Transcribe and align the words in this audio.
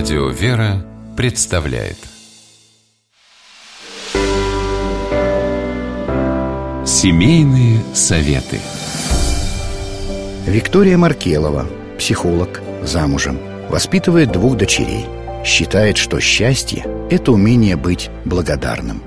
Радио 0.00 0.28
«Вера» 0.30 0.82
представляет 1.14 1.98
Семейные 6.86 7.82
советы 7.92 8.60
Виктория 10.46 10.96
Маркелова, 10.96 11.66
психолог, 11.98 12.62
замужем, 12.82 13.38
воспитывает 13.68 14.32
двух 14.32 14.56
дочерей. 14.56 15.04
Считает, 15.44 15.98
что 15.98 16.18
счастье– 16.18 16.86
это 17.10 17.32
умение 17.32 17.76
быть 17.76 18.08
благодарным. 18.24 19.02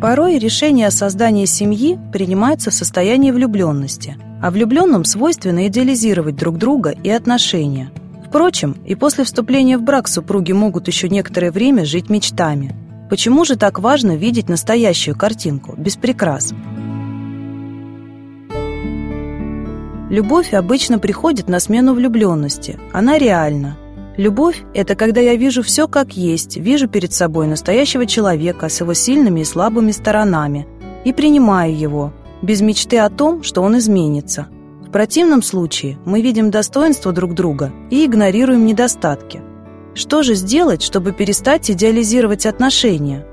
Порой 0.00 0.38
решение 0.38 0.86
о 0.86 0.92
создании 0.92 1.46
семьи 1.46 1.98
принимается 2.12 2.70
в 2.70 2.74
состоянии 2.74 3.32
влюбленности, 3.32 4.16
а 4.44 4.50
влюбленным 4.50 5.06
свойственно 5.06 5.68
идеализировать 5.68 6.36
друг 6.36 6.58
друга 6.58 6.90
и 6.90 7.08
отношения. 7.08 7.90
Впрочем, 8.28 8.76
и 8.84 8.94
после 8.94 9.24
вступления 9.24 9.78
в 9.78 9.82
брак 9.82 10.06
супруги 10.06 10.52
могут 10.52 10.86
еще 10.86 11.08
некоторое 11.08 11.50
время 11.50 11.86
жить 11.86 12.10
мечтами. 12.10 12.76
Почему 13.08 13.46
же 13.46 13.56
так 13.56 13.78
важно 13.78 14.16
видеть 14.16 14.50
настоящую 14.50 15.16
картинку, 15.16 15.74
без 15.78 15.96
прикрас? 15.96 16.52
Любовь 20.10 20.52
обычно 20.52 20.98
приходит 20.98 21.48
на 21.48 21.58
смену 21.58 21.94
влюбленности. 21.94 22.78
Она 22.92 23.16
реальна, 23.16 23.78
Любовь– 24.18 24.62
это 24.74 24.94
когда 24.94 25.22
я 25.22 25.36
вижу 25.36 25.62
все 25.62 25.88
как 25.88 26.18
есть, 26.18 26.58
вижу 26.58 26.86
перед 26.86 27.14
собой 27.14 27.46
настоящего 27.46 28.04
человека 28.04 28.68
с 28.68 28.78
его 28.78 28.92
сильными 28.92 29.40
и 29.40 29.44
слабыми 29.44 29.90
сторонами 29.90 30.68
и 31.04 31.14
принимаю 31.14 31.76
его, 31.76 32.12
без 32.44 32.60
мечты 32.60 32.98
о 32.98 33.10
том, 33.10 33.42
что 33.42 33.62
он 33.62 33.78
изменится. 33.78 34.48
В 34.86 34.90
противном 34.90 35.42
случае 35.42 35.98
мы 36.04 36.20
видим 36.20 36.50
достоинства 36.50 37.12
друг 37.12 37.34
друга 37.34 37.72
и 37.90 38.04
игнорируем 38.04 38.64
недостатки. 38.66 39.42
Что 39.94 40.22
же 40.22 40.34
сделать, 40.34 40.82
чтобы 40.82 41.12
перестать 41.12 41.70
идеализировать 41.70 42.46
отношения? 42.46 43.26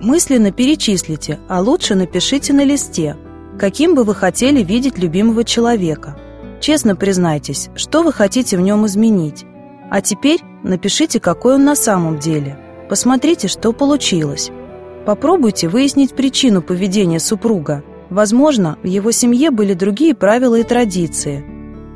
Мысленно 0.00 0.52
перечислите, 0.52 1.38
а 1.48 1.60
лучше 1.60 1.94
напишите 1.94 2.52
на 2.52 2.64
листе, 2.64 3.16
каким 3.58 3.94
бы 3.94 4.04
вы 4.04 4.14
хотели 4.14 4.62
видеть 4.62 4.98
любимого 4.98 5.44
человека. 5.44 6.16
Честно 6.60 6.96
признайтесь, 6.96 7.70
что 7.74 8.02
вы 8.02 8.12
хотите 8.12 8.56
в 8.56 8.60
нем 8.60 8.86
изменить. 8.86 9.44
А 9.90 10.00
теперь 10.00 10.40
напишите, 10.62 11.20
какой 11.20 11.54
он 11.54 11.64
на 11.64 11.74
самом 11.74 12.18
деле. 12.18 12.58
Посмотрите, 12.88 13.48
что 13.48 13.72
получилось. 13.72 14.50
Попробуйте 15.06 15.68
выяснить 15.68 16.14
причину 16.14 16.62
поведения 16.62 17.20
супруга. 17.20 17.82
Возможно, 18.10 18.76
в 18.82 18.86
его 18.86 19.12
семье 19.12 19.50
были 19.50 19.74
другие 19.74 20.14
правила 20.14 20.56
и 20.56 20.64
традиции. 20.64 21.44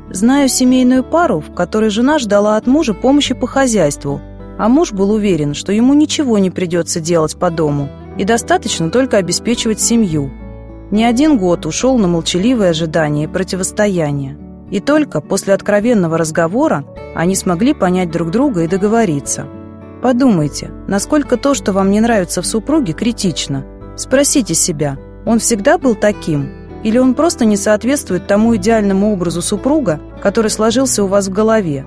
Знаю 0.09 0.47
семейную 0.47 1.03
пару, 1.03 1.41
в 1.41 1.53
которой 1.53 1.89
жена 1.89 2.19
ждала 2.19 2.55
от 2.55 2.67
мужа 2.67 2.93
помощи 2.93 3.33
по 3.33 3.47
хозяйству, 3.47 4.21
а 4.57 4.69
муж 4.69 4.93
был 4.93 5.11
уверен, 5.11 5.53
что 5.53 5.73
ему 5.73 5.93
ничего 5.93 6.37
не 6.37 6.49
придется 6.49 7.01
делать 7.01 7.35
по 7.37 7.49
дому 7.49 7.89
и 8.17 8.23
достаточно 8.23 8.89
только 8.89 9.17
обеспечивать 9.17 9.81
семью. 9.81 10.31
Не 10.89 11.03
один 11.03 11.37
год 11.37 11.65
ушел 11.65 11.97
на 11.97 12.07
молчаливое 12.07 12.69
ожидание 12.69 13.25
и 13.25 13.31
противостояние. 13.31 14.37
И 14.71 14.79
только 14.79 15.19
после 15.19 15.53
откровенного 15.53 16.17
разговора 16.17 16.85
они 17.13 17.35
смогли 17.35 17.73
понять 17.73 18.11
друг 18.11 18.31
друга 18.31 18.63
и 18.63 18.67
договориться. 18.67 19.47
Подумайте, 20.01 20.71
насколько 20.87 21.35
то, 21.35 21.53
что 21.53 21.73
вам 21.73 21.91
не 21.91 21.99
нравится 21.99 22.41
в 22.41 22.45
супруге, 22.45 22.93
критично. 22.93 23.65
Спросите 23.97 24.53
себя, 24.53 24.97
он 25.25 25.39
всегда 25.39 25.77
был 25.77 25.95
таким? 25.95 26.49
Или 26.83 26.97
он 26.97 27.15
просто 27.15 27.45
не 27.45 27.57
соответствует 27.57 28.27
тому 28.27 28.55
идеальному 28.55 29.11
образу 29.11 29.41
супруга, 29.41 29.99
который 30.21 30.51
сложился 30.51 31.03
у 31.03 31.07
вас 31.07 31.27
в 31.27 31.33
голове? 31.33 31.85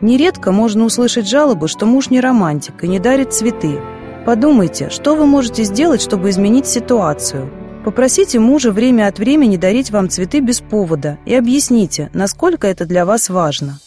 Нередко 0.00 0.52
можно 0.52 0.84
услышать 0.84 1.28
жалобы, 1.28 1.68
что 1.68 1.86
муж 1.86 2.10
не 2.10 2.20
романтик 2.20 2.84
и 2.84 2.88
не 2.88 2.98
дарит 2.98 3.32
цветы. 3.32 3.78
Подумайте, 4.24 4.90
что 4.90 5.16
вы 5.16 5.26
можете 5.26 5.64
сделать, 5.64 6.02
чтобы 6.02 6.30
изменить 6.30 6.66
ситуацию– 6.66 7.50
Попросите 7.88 8.38
мужа 8.38 8.70
время 8.70 9.06
от 9.06 9.18
времени 9.18 9.56
дарить 9.56 9.90
вам 9.90 10.10
цветы 10.10 10.40
без 10.40 10.60
повода 10.60 11.16
и 11.24 11.34
объясните, 11.34 12.10
насколько 12.12 12.66
это 12.66 12.84
для 12.84 13.06
вас 13.06 13.30
важно. 13.30 13.78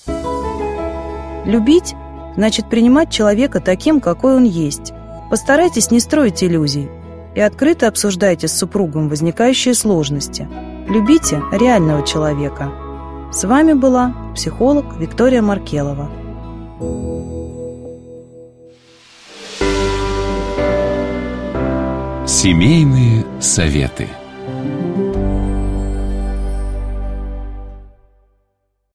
Любить 1.45 1.93
значит 2.35 2.67
принимать 2.67 3.11
человека 3.11 3.59
таким, 3.59 3.99
какой 3.99 4.35
он 4.35 4.43
есть. 4.43 4.91
Постарайтесь 5.29 5.91
не 5.91 5.99
строить 5.99 6.43
иллюзий 6.43 6.89
и 7.35 7.39
открыто 7.39 7.87
обсуждайте 7.87 8.47
с 8.47 8.57
супругом 8.57 9.09
возникающие 9.09 9.73
сложности. 9.73 10.47
Любите 10.87 11.41
реального 11.51 12.05
человека. 12.05 12.71
С 13.31 13.43
вами 13.45 13.73
была 13.73 14.13
психолог 14.35 14.97
Виктория 14.99 15.41
Маркелова. 15.41 16.09
Семейные 22.27 23.25
советы. 23.39 24.07